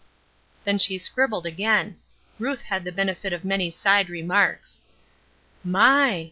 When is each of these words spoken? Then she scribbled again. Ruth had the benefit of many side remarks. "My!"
Then 0.63 0.79
she 0.79 0.97
scribbled 0.97 1.45
again. 1.45 1.99
Ruth 2.39 2.63
had 2.63 2.85
the 2.85 2.91
benefit 2.91 3.33
of 3.33 3.45
many 3.45 3.69
side 3.69 4.09
remarks. 4.09 4.81
"My!" 5.63 6.11